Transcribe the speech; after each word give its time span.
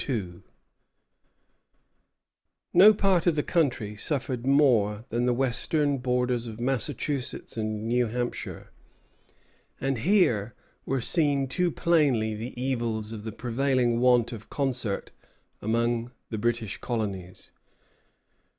_]No 2.73 2.91
part 2.91 3.27
of 3.27 3.35
the 3.35 3.43
country 3.43 3.95
suffered 3.95 4.47
more 4.47 5.05
than 5.09 5.25
the 5.25 5.31
western 5.31 5.99
borders 5.99 6.47
of 6.47 6.59
Massachusetts 6.59 7.55
and 7.55 7.87
New 7.87 8.07
Hampshire, 8.07 8.71
and 9.79 9.99
here 9.99 10.55
were 10.87 11.01
seen 11.01 11.47
too 11.47 11.69
plainly 11.69 12.33
the 12.33 12.59
evils 12.59 13.13
of 13.13 13.25
the 13.25 13.31
prevailing 13.31 13.99
want 13.99 14.31
of 14.31 14.49
concert 14.49 15.11
among 15.61 16.11
the 16.31 16.39
British 16.39 16.77
colonies. 16.77 17.51